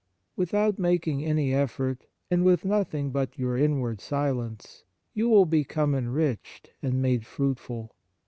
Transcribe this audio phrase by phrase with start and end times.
[0.35, 5.93] Without making any effort, and with nothing but your inward silence, you will be come
[5.93, 7.93] enriched and made fruitful.